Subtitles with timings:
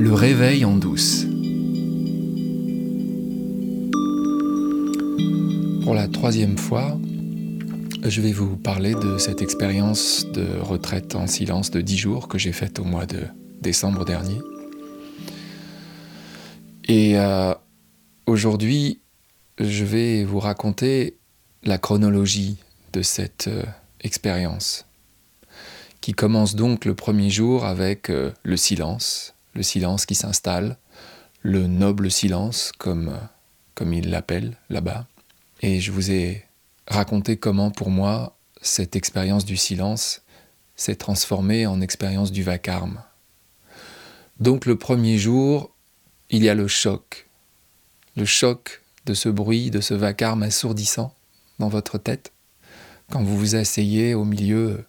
[0.00, 1.26] Le réveil en douce.
[5.82, 6.98] Pour la troisième fois,
[8.02, 12.38] je vais vous parler de cette expérience de retraite en silence de 10 jours que
[12.38, 13.24] j'ai faite au mois de
[13.60, 14.40] décembre dernier.
[16.88, 17.52] Et euh,
[18.24, 19.02] aujourd'hui,
[19.58, 21.18] je vais vous raconter
[21.62, 22.56] la chronologie
[22.94, 23.64] de cette euh,
[24.00, 24.86] expérience,
[26.00, 30.76] qui commence donc le premier jour avec euh, le silence, le silence qui s'installe,
[31.42, 33.18] le noble silence, comme,
[33.74, 35.06] comme il l'appelle là-bas.
[35.62, 36.44] Et je vous ai
[36.86, 40.22] raconté comment, pour moi, cette expérience du silence
[40.76, 43.02] s'est transformée en expérience du vacarme.
[44.38, 45.70] Donc le premier jour,
[46.30, 47.28] il y a le choc,
[48.16, 51.14] le choc de ce bruit, de ce vacarme assourdissant
[51.58, 52.32] dans votre tête,
[53.10, 54.84] quand vous vous asseyez au milieu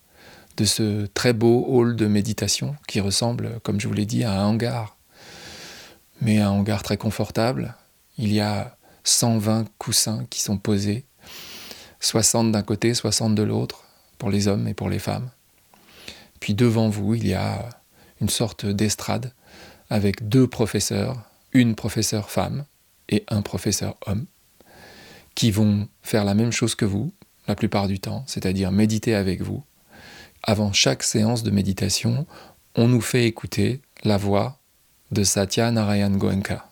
[0.57, 4.33] de ce très beau hall de méditation qui ressemble, comme je vous l'ai dit, à
[4.33, 4.97] un hangar.
[6.21, 7.75] Mais un hangar très confortable.
[8.17, 11.05] Il y a 120 coussins qui sont posés,
[11.99, 13.83] 60 d'un côté, 60 de l'autre,
[14.17, 15.29] pour les hommes et pour les femmes.
[16.39, 17.69] Puis devant vous, il y a
[18.19, 19.33] une sorte d'estrade
[19.89, 22.65] avec deux professeurs, une professeure femme
[23.09, 24.25] et un professeur homme,
[25.35, 27.11] qui vont faire la même chose que vous,
[27.47, 29.63] la plupart du temps, c'est-à-dire méditer avec vous,
[30.43, 32.25] avant chaque séance de méditation,
[32.75, 34.59] on nous fait écouter la voix
[35.11, 36.69] de Satya Narayan Goenka,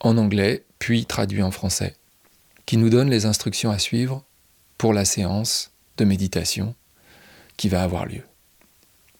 [0.00, 1.96] en anglais, puis traduit en français,
[2.66, 4.24] qui nous donne les instructions à suivre
[4.76, 6.74] pour la séance de méditation
[7.56, 8.22] qui va avoir lieu.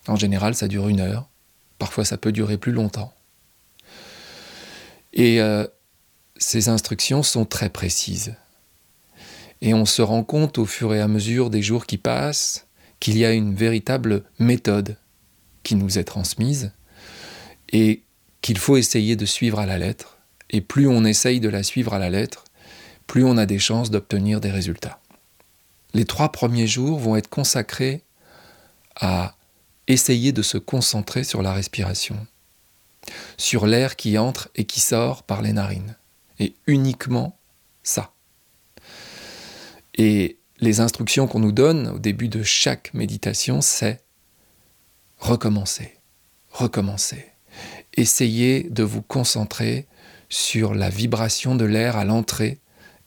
[0.09, 1.29] En général, ça dure une heure,
[1.79, 3.15] parfois ça peut durer plus longtemps.
[5.13, 5.67] Et euh,
[6.37, 8.35] ces instructions sont très précises.
[9.65, 12.67] Et on se rend compte au fur et à mesure des jours qui passent
[13.01, 14.99] qu'il y a une véritable méthode
[15.63, 16.73] qui nous est transmise
[17.71, 18.03] et
[18.43, 20.19] qu'il faut essayer de suivre à la lettre.
[20.51, 22.45] Et plus on essaye de la suivre à la lettre,
[23.07, 25.01] plus on a des chances d'obtenir des résultats.
[25.95, 28.03] Les trois premiers jours vont être consacrés
[28.97, 29.35] à
[29.89, 32.27] essayer de se concentrer sur la respiration,
[33.39, 35.97] sur l'air qui entre et qui sort par les narines,
[36.39, 37.39] et uniquement
[37.83, 38.14] ça.
[39.97, 44.01] Et les instructions qu'on nous donne au début de chaque méditation, c'est
[45.19, 45.99] recommencer,
[46.51, 47.27] recommencer.
[47.97, 49.87] Essayez de vous concentrer
[50.29, 52.59] sur la vibration de l'air à l'entrée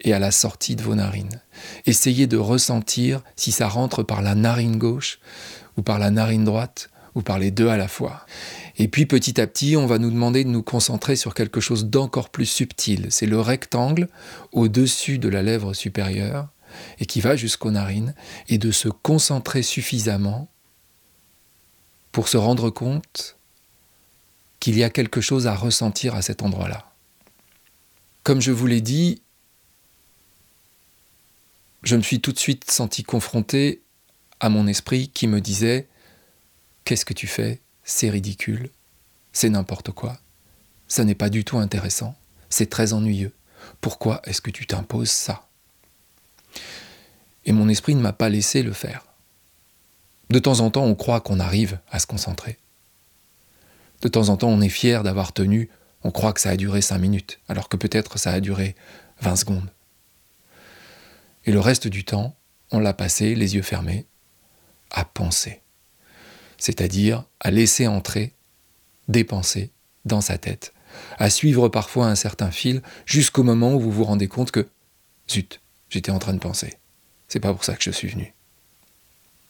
[0.02, 1.42] et à la sortie de vos narines.
[1.86, 5.20] Essayez de ressentir si ça rentre par la narine gauche
[5.76, 8.26] ou par la narine droite ou par les deux à la fois.
[8.78, 11.86] Et puis petit à petit, on va nous demander de nous concentrer sur quelque chose
[11.88, 13.08] d'encore plus subtil.
[13.10, 14.08] C'est le rectangle
[14.52, 16.50] au-dessus de la lèvre supérieure
[17.00, 18.14] et qui va jusqu'aux narines,
[18.48, 20.50] et de se concentrer suffisamment
[22.12, 23.38] pour se rendre compte
[24.60, 26.92] qu'il y a quelque chose à ressentir à cet endroit-là.
[28.24, 29.22] Comme je vous l'ai dit,
[31.84, 33.82] je me suis tout de suite senti confronté
[34.40, 35.88] à mon esprit qui me disait
[36.84, 37.62] Qu'est-ce que tu fais?
[37.84, 38.70] C'est ridicule,
[39.32, 40.20] c'est n'importe quoi,
[40.88, 42.16] ça n'est pas du tout intéressant,
[42.50, 43.34] c'est très ennuyeux.
[43.82, 45.47] Pourquoi est-ce que tu t'imposes ça?
[47.48, 49.06] Et mon esprit ne m'a pas laissé le faire.
[50.30, 52.60] De temps en temps, on croit qu'on arrive à se concentrer.
[54.02, 55.70] De temps en temps, on est fier d'avoir tenu,
[56.04, 58.76] on croit que ça a duré cinq minutes, alors que peut-être ça a duré
[59.22, 59.70] 20 secondes.
[61.46, 62.36] Et le reste du temps,
[62.72, 64.06] on l'a passé, les yeux fermés,
[64.92, 65.62] à penser.
[66.58, 68.34] C'est-à-dire à laisser entrer
[69.08, 69.72] des pensées
[70.04, 70.74] dans sa tête,
[71.18, 74.68] à suivre parfois un certain fil jusqu'au moment où vous vous rendez compte que,
[75.32, 76.78] zut, j'étais en train de penser.
[77.28, 78.34] C'est pas pour ça que je suis venu.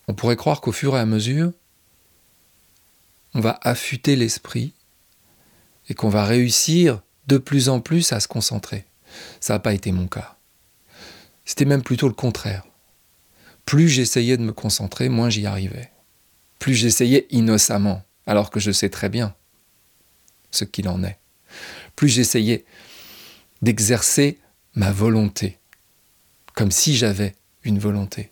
[0.08, 1.52] On pourrait croire qu'au fur et à mesure,
[3.34, 4.74] on va affûter l'esprit
[5.90, 8.86] et qu'on va réussir de plus en plus à se concentrer.
[9.40, 10.38] Ça n'a pas été mon cas.
[11.46, 12.66] C'était même plutôt le contraire.
[13.66, 15.92] Plus j'essayais de me concentrer, moins j'y arrivais.
[16.60, 19.36] Plus j'essayais innocemment, alors que je sais très bien
[20.52, 21.20] ce qu'il en est.
[21.96, 22.66] Plus j'essayais
[23.62, 24.40] d'exercer
[24.76, 25.58] ma volonté,
[26.54, 27.36] comme si j'avais
[27.68, 28.30] une volonté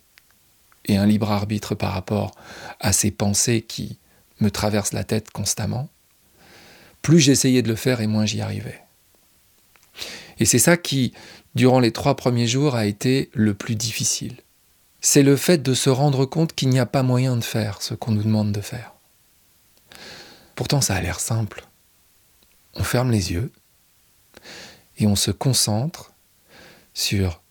[0.85, 2.31] et un libre arbitre par rapport
[2.79, 3.99] à ces pensées qui
[4.39, 5.89] me traversent la tête constamment,
[7.01, 8.81] plus j'essayais de le faire et moins j'y arrivais.
[10.39, 11.13] Et c'est ça qui,
[11.53, 14.37] durant les trois premiers jours, a été le plus difficile.
[15.01, 17.93] C'est le fait de se rendre compte qu'il n'y a pas moyen de faire ce
[17.93, 18.93] qu'on nous demande de faire.
[20.55, 21.67] Pourtant, ça a l'air simple.
[22.73, 23.51] On ferme les yeux
[24.97, 26.13] et on se concentre
[26.93, 27.41] sur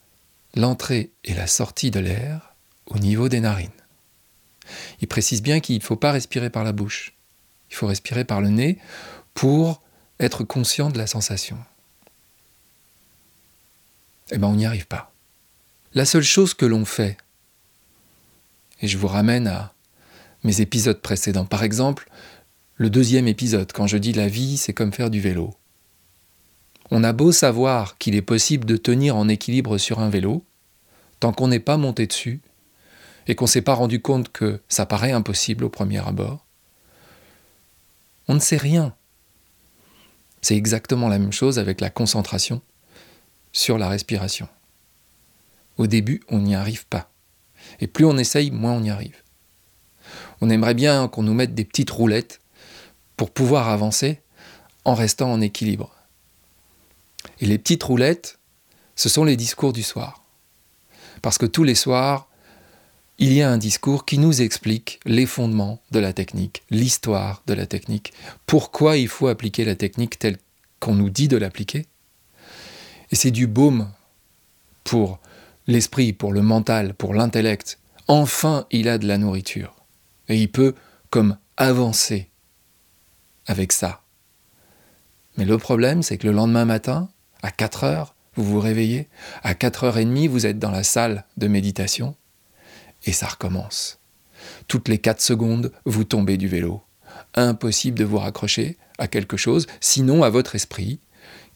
[0.55, 2.55] l'entrée et la sortie de l'air
[2.87, 3.71] au niveau des narines.
[5.01, 7.15] Il précise bien qu'il ne faut pas respirer par la bouche.
[7.71, 8.79] Il faut respirer par le nez
[9.35, 9.83] pour
[10.21, 11.59] être conscient de la sensation.
[14.31, 15.13] Eh bien, on n'y arrive pas.
[15.93, 17.17] La seule chose que l'on fait,
[18.81, 19.75] et je vous ramène à
[20.45, 22.09] mes épisodes précédents, par exemple,
[22.77, 25.55] le deuxième épisode, quand je dis la vie, c'est comme faire du vélo.
[26.91, 30.45] On a beau savoir qu'il est possible de tenir en équilibre sur un vélo,
[31.21, 32.41] tant qu'on n'est pas monté dessus,
[33.27, 36.45] et qu'on ne s'est pas rendu compte que ça paraît impossible au premier abord,
[38.29, 38.95] on ne sait rien.
[40.43, 42.61] C'est exactement la même chose avec la concentration
[43.53, 44.49] sur la respiration.
[45.79, 47.11] Au début, on n'y arrive pas.
[47.81, 49.23] Et plus on essaye, moins on y arrive.
[50.41, 52.41] On aimerait bien qu'on nous mette des petites roulettes
[53.17, 54.21] pour pouvoir avancer
[54.85, 55.95] en restant en équilibre.
[57.41, 58.39] Et les petites roulettes,
[58.97, 60.25] ce sont les discours du soir.
[61.23, 62.29] Parce que tous les soirs,
[63.19, 67.55] il y a un discours qui nous explique les fondements de la technique, l'histoire de
[67.55, 68.13] la technique,
[68.47, 70.39] pourquoi il faut appliquer la technique telle
[70.81, 71.87] qu'on nous dit de l'appliquer.
[73.11, 73.91] Et c'est du baume
[74.83, 75.21] pour
[75.67, 77.79] l'esprit, pour le mental, pour l'intellect.
[78.09, 79.75] Enfin, il a de la nourriture.
[80.29, 80.75] Et il peut,
[81.11, 82.29] comme, avancer
[83.47, 84.03] avec ça.
[85.37, 87.09] Mais le problème, c'est que le lendemain matin,
[87.45, 89.07] à 4 heures, vous vous réveillez,
[89.43, 92.17] à 4 heures et demie, vous êtes dans la salle de méditation,
[93.05, 94.01] et ça recommence.
[94.67, 96.83] Toutes les 4 secondes, vous tombez du vélo.
[97.35, 101.01] Impossible de vous raccrocher à quelque chose, sinon à votre esprit,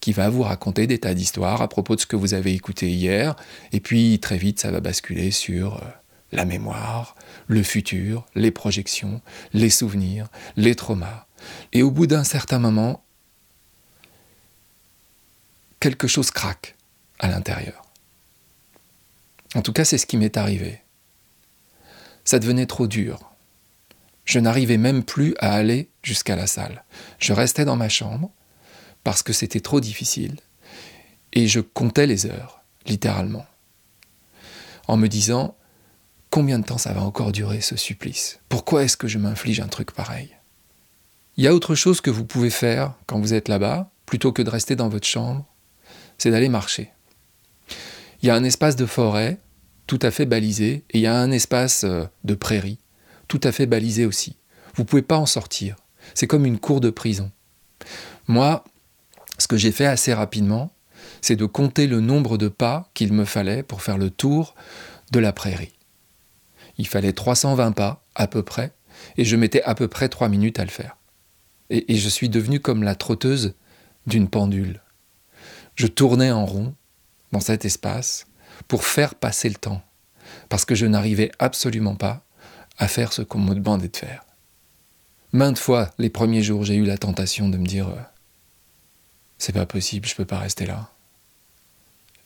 [0.00, 2.91] qui va vous raconter des tas d'histoires à propos de ce que vous avez écouté
[2.91, 3.34] hier,
[3.73, 5.87] et puis très vite ça va basculer sur euh,
[6.32, 7.14] la mémoire,
[7.46, 9.23] le futur, les projections,
[9.55, 11.25] les souvenirs, les traumas.
[11.73, 13.02] Et au bout d'un certain moment,
[15.80, 16.76] quelque chose craque
[17.19, 17.82] à l'intérieur.
[19.54, 20.82] En tout cas, c'est ce qui m'est arrivé.
[22.25, 23.20] Ça devenait trop dur.
[24.25, 26.84] Je n'arrivais même plus à aller jusqu'à la salle.
[27.19, 28.30] Je restais dans ma chambre
[29.02, 30.36] parce que c'était trop difficile
[31.32, 33.46] et je comptais les heures, littéralement,
[34.86, 35.56] en me disant
[36.31, 38.40] combien de temps ça va encore durer ce supplice?
[38.50, 40.36] Pourquoi est-ce que je m'inflige un truc pareil?
[41.38, 44.42] Il y a autre chose que vous pouvez faire quand vous êtes là-bas, plutôt que
[44.42, 45.46] de rester dans votre chambre,
[46.19, 46.91] c'est d'aller marcher.
[48.23, 49.38] Il y a un espace de forêt
[49.87, 52.79] tout à fait balisé et il y a un espace euh, de prairie
[53.29, 54.37] tout à fait balisé aussi.
[54.75, 55.76] Vous ne pouvez pas en sortir.
[56.15, 57.31] C'est comme une cour de prison.
[58.26, 58.65] Moi,
[59.38, 60.73] ce que j'ai fait assez rapidement,
[61.20, 64.55] c'est de compter le nombre de pas qu'il me fallait pour faire le tour
[65.12, 65.73] de la prairie.
[66.79, 68.73] Il fallait 320 pas, à peu près,
[69.17, 70.97] et je mettais à peu près 3 minutes à le faire.
[71.70, 73.55] Et, et je suis devenu comme la trotteuse
[74.06, 74.81] d'une pendule.
[75.78, 76.75] Je tournais en rond
[77.30, 78.26] dans cet espace
[78.66, 79.80] pour faire passer le temps,
[80.48, 82.25] parce que je n'arrivais absolument pas
[82.78, 84.25] à faire ce qu'on me demandait de faire.
[85.32, 88.02] Maintes fois, les premiers jours, j'ai eu la tentation de me dire euh,
[89.38, 90.90] c'est pas possible, je peux pas rester là.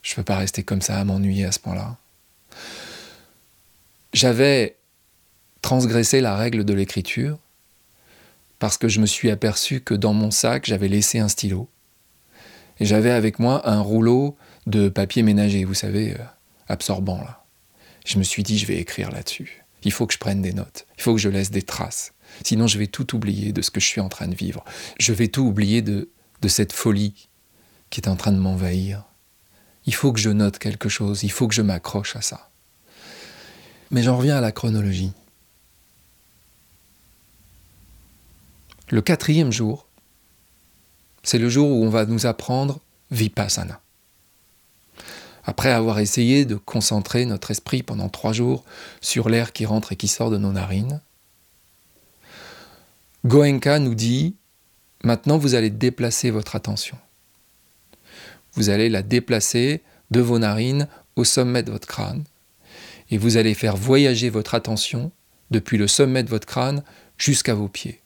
[0.03, 1.99] Je peux pas rester comme ça à m'ennuyer à ce point-là.
[4.15, 4.79] J'avais
[5.61, 7.39] transgressé la règle de l'écriture
[8.59, 11.69] parce que je me suis aperçu que dans mon sac, j'avais laissé un stylo.
[12.81, 14.37] Et j'avais avec moi un rouleau
[14.67, 16.25] de papier ménager, vous savez, euh,
[16.69, 17.45] absorbant là.
[18.05, 19.65] Je me suis dit, je vais écrire là-dessus.
[19.85, 20.87] Il faut que je prenne des notes.
[20.99, 22.13] Il faut que je laisse des traces.
[22.45, 24.65] Sinon, je vais tout oublier de ce que je suis en train de vivre.
[24.99, 26.11] Je vais tout oublier de,
[26.41, 27.29] de cette folie
[27.91, 29.05] qui est en train de m'envahir.
[29.87, 31.23] Il faut que je note quelque chose.
[31.23, 32.51] Il faut que je m'accroche à ça.
[33.91, 35.13] Mais j'en reviens à la chronologie.
[38.89, 39.87] Le quatrième jour,
[41.23, 43.81] c'est le jour où on va nous apprendre Vipassana.
[45.45, 48.65] Après avoir essayé de concentrer notre esprit pendant trois jours
[49.01, 51.01] sur l'air qui rentre et qui sort de nos narines,
[53.25, 54.37] Goenka nous dit
[55.05, 56.97] maintenant vous allez déplacer votre attention.
[58.55, 62.25] Vous allez la déplacer de vos narines au sommet de votre crâne
[63.11, 65.11] et vous allez faire voyager votre attention
[65.51, 66.83] depuis le sommet de votre crâne
[67.19, 68.02] jusqu'à vos pieds.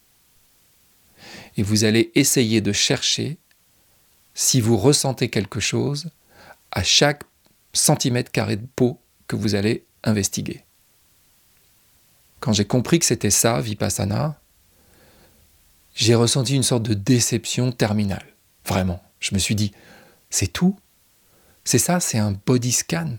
[1.56, 3.38] Et vous allez essayer de chercher
[4.34, 6.10] si vous ressentez quelque chose
[6.70, 7.22] à chaque
[7.72, 10.64] centimètre carré de peau que vous allez investiguer.
[12.40, 14.38] Quand j'ai compris que c'était ça, Vipassana,
[15.94, 18.34] j'ai ressenti une sorte de déception terminale.
[18.66, 19.02] Vraiment.
[19.20, 19.72] Je me suis dit,
[20.28, 20.76] c'est tout
[21.64, 23.16] C'est ça, c'est un body scan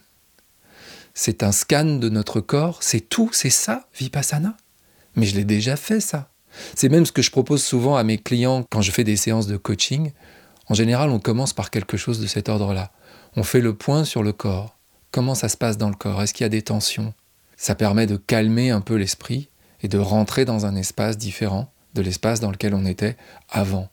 [1.18, 4.56] c'est un scan de notre corps, c'est tout, c'est ça, Vipassana.
[5.16, 6.30] Mais je l'ai déjà fait, ça.
[6.76, 9.48] C'est même ce que je propose souvent à mes clients quand je fais des séances
[9.48, 10.12] de coaching.
[10.68, 12.92] En général, on commence par quelque chose de cet ordre-là.
[13.36, 14.78] On fait le point sur le corps.
[15.12, 16.22] Comment ça se passe dans le corps?
[16.22, 17.14] Est-ce qu'il y a des tensions?
[17.56, 19.50] Ça permet de calmer un peu l'esprit
[19.82, 23.18] et de rentrer dans un espace différent, de l'espace dans lequel on était
[23.50, 23.90] avant.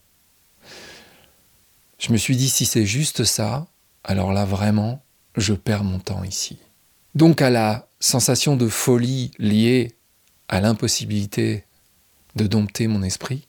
[1.99, 3.67] Je me suis dit, si c'est juste ça,
[4.03, 5.03] alors là vraiment,
[5.37, 6.59] je perds mon temps ici.
[7.15, 9.95] Donc à la sensation de folie liée
[10.49, 11.65] à l'impossibilité
[12.37, 13.47] de dompter mon esprit,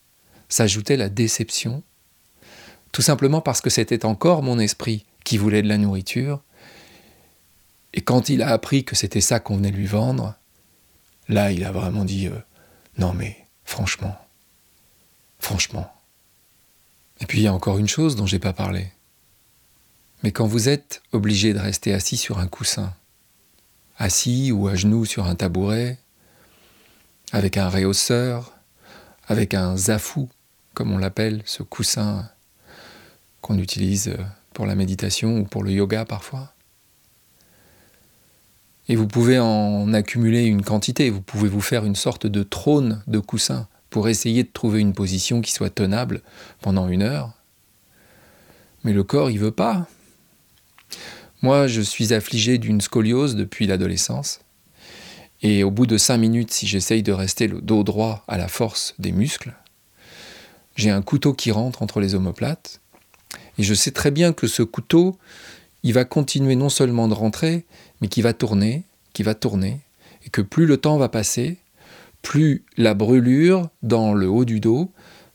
[0.49, 1.83] s'ajoutait la déception,
[2.91, 6.41] tout simplement parce que c'était encore mon esprit qui voulait de la nourriture,
[7.93, 10.35] et quand il a appris que c'était ça qu'on venait lui vendre,
[11.29, 12.37] là il a vraiment dit euh,
[12.97, 14.15] non mais franchement,
[15.39, 15.91] franchement.
[17.21, 18.91] Et puis il y a encore une chose dont j'ai pas parlé.
[20.23, 22.93] Mais quand vous êtes obligé de rester assis sur un coussin,
[23.97, 25.97] assis ou à genoux sur un tabouret,
[27.31, 28.54] avec un réhausseur,
[29.27, 30.29] avec un zafou,
[30.73, 32.29] comme on l'appelle, ce coussin
[33.41, 34.15] qu'on utilise
[34.53, 36.53] pour la méditation ou pour le yoga parfois.
[38.87, 43.01] Et vous pouvez en accumuler une quantité, vous pouvez vous faire une sorte de trône
[43.07, 46.21] de coussin pour essayer de trouver une position qui soit tenable
[46.61, 47.33] pendant une heure.
[48.83, 49.87] Mais le corps, il veut pas.
[51.41, 54.41] Moi, je suis affligé d'une scoliose depuis l'adolescence.
[55.41, 58.47] Et au bout de cinq minutes, si j'essaye de rester le dos droit à la
[58.47, 59.53] force des muscles,
[60.75, 62.81] j'ai un couteau qui rentre entre les omoplates.
[63.57, 65.17] Et je sais très bien que ce couteau,
[65.83, 67.65] il va continuer non seulement de rentrer,
[68.01, 69.79] mais qui va tourner, qui va tourner,
[70.25, 71.57] et que plus le temps va passer,
[72.21, 74.91] plus la brûlure dans le haut du dos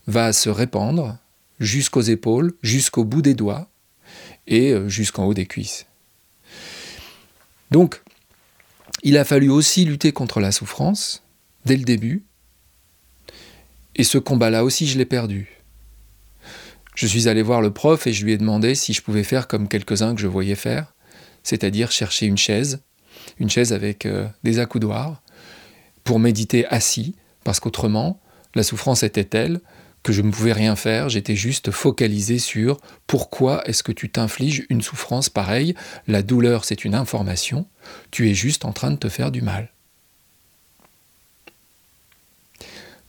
[0.07, 1.17] va se répandre
[1.59, 3.69] jusqu'aux épaules, jusqu'au bout des doigts
[4.47, 5.85] et euh, jusqu'en haut des cuisses.
[7.69, 8.01] Donc,
[9.03, 11.23] il a fallu aussi lutter contre la souffrance
[11.65, 12.23] dès le début.
[13.95, 15.61] Et ce combat-là aussi, je l'ai perdu.
[16.95, 19.47] Je suis allé voir le prof et je lui ai demandé si je pouvais faire
[19.47, 20.93] comme quelques-uns que je voyais faire,
[21.43, 22.81] c'est-à-dire chercher une chaise,
[23.39, 25.21] une chaise avec euh, des accoudoirs,
[26.03, 28.19] pour méditer assis, parce qu'autrement,
[28.55, 29.61] la souffrance était telle
[30.03, 32.77] que je ne pouvais rien faire, j'étais juste focalisé sur
[33.07, 35.75] pourquoi est-ce que tu t'infliges une souffrance pareille,
[36.07, 37.67] la douleur c'est une information,
[38.09, 39.71] tu es juste en train de te faire du mal.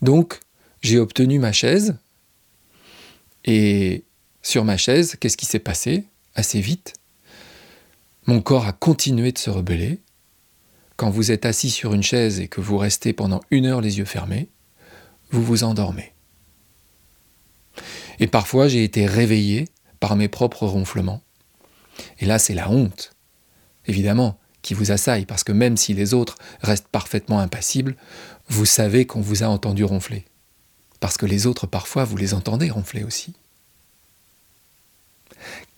[0.03, 0.41] Donc,
[0.83, 1.97] j'ai obtenu ma chaise,
[3.45, 4.05] et
[4.43, 6.95] sur ma chaise, qu'est-ce qui s'est passé Assez vite,
[8.27, 10.01] mon corps a continué de se rebeller.
[10.97, 13.99] Quand vous êtes assis sur une chaise et que vous restez pendant une heure les
[13.99, 14.49] yeux fermés,
[15.31, 16.12] vous vous endormez.
[18.23, 21.21] Et parfois, j'ai été réveillé par mes propres ronflements.
[22.21, 23.17] Et là, c'est la honte,
[23.87, 27.97] évidemment, qui vous assaille, parce que même si les autres restent parfaitement impassibles,
[28.47, 30.25] vous savez qu'on vous a entendu ronfler.
[31.00, 33.35] Parce que les autres, parfois, vous les entendez ronfler aussi.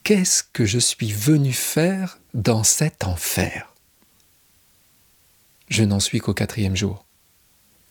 [0.03, 3.73] Qu'est-ce que je suis venu faire dans cet enfer?
[5.69, 7.07] Je n'en suis qu'au quatrième jour.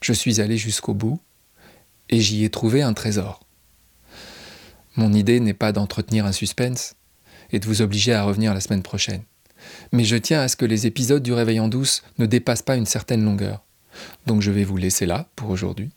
[0.01, 1.19] Je suis allé jusqu'au bout
[2.09, 3.42] et j'y ai trouvé un trésor.
[4.95, 6.95] Mon idée n'est pas d'entretenir un suspense
[7.51, 9.23] et de vous obliger à revenir la semaine prochaine.
[9.91, 12.75] Mais je tiens à ce que les épisodes du Réveil en douce ne dépassent pas
[12.75, 13.63] une certaine longueur.
[14.25, 15.91] Donc je vais vous laisser là pour aujourd'hui.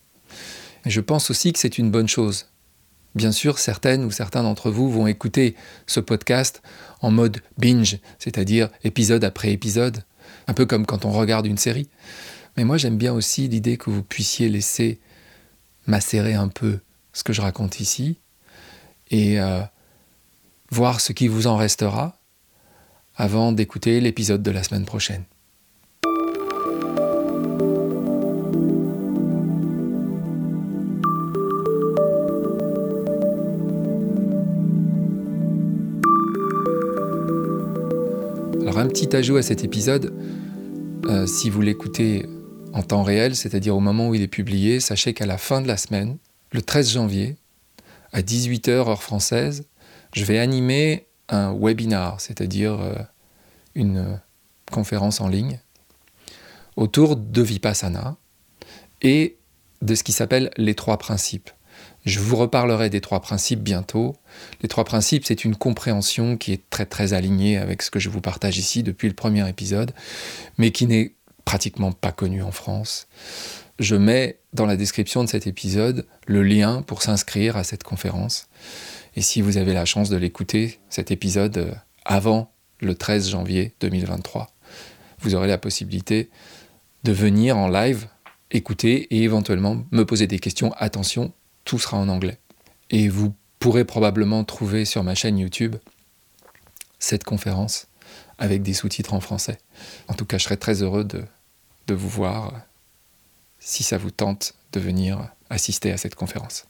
[0.84, 2.46] Je pense aussi que c'est une bonne chose.
[3.14, 6.62] Bien sûr, certaines ou certains d'entre vous vont écouter ce podcast
[7.00, 10.04] en mode binge, c'est-à-dire épisode après épisode,
[10.46, 11.88] un peu comme quand on regarde une série.
[12.56, 15.00] Mais moi j'aime bien aussi l'idée que vous puissiez laisser
[15.86, 16.80] macérer un peu
[17.12, 18.18] ce que je raconte ici,
[19.10, 19.60] et euh,
[20.70, 22.18] voir ce qui vous en restera
[23.16, 25.24] avant d'écouter l'épisode de la semaine prochaine.
[38.60, 40.12] Alors un petit ajout à cet épisode,
[41.06, 42.26] euh, si vous l'écoutez
[42.72, 45.68] en temps réel, c'est-à-dire au moment où il est publié, sachez qu'à la fin de
[45.68, 46.18] la semaine,
[46.52, 47.36] le 13 janvier,
[48.16, 49.66] à 18h heure française,
[50.14, 52.94] je vais animer un webinar, c'est-à-dire euh,
[53.74, 54.18] une
[54.72, 55.60] conférence en ligne
[56.76, 58.16] autour de Vipassana
[59.02, 59.36] et
[59.82, 61.50] de ce qui s'appelle les trois principes.
[62.06, 64.16] Je vous reparlerai des trois principes bientôt.
[64.62, 68.08] Les trois principes, c'est une compréhension qui est très très alignée avec ce que je
[68.08, 69.92] vous partage ici depuis le premier épisode,
[70.56, 71.12] mais qui n'est
[71.44, 73.08] pratiquement pas connue en France
[73.78, 78.48] je mets dans la description de cet épisode le lien pour s'inscrire à cette conférence.
[79.14, 83.74] Et si vous avez la chance de l'écouter, cet épisode euh, avant le 13 janvier
[83.80, 84.50] 2023,
[85.20, 86.30] vous aurez la possibilité
[87.04, 88.08] de venir en live,
[88.50, 90.72] écouter et éventuellement me poser des questions.
[90.76, 91.32] Attention,
[91.64, 92.38] tout sera en anglais.
[92.90, 95.76] Et vous pourrez probablement trouver sur ma chaîne YouTube
[96.98, 97.88] cette conférence
[98.38, 99.58] avec des sous-titres en français.
[100.08, 101.24] En tout cas, je serai très heureux de,
[101.86, 102.52] de vous voir
[103.66, 106.66] si ça vous tente de venir assister à cette conférence.